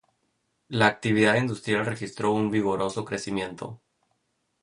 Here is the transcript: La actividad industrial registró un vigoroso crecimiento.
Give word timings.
La 0.69 0.87
actividad 0.87 1.35
industrial 1.35 1.85
registró 1.85 2.31
un 2.33 2.49
vigoroso 2.49 3.05
crecimiento. 3.05 3.79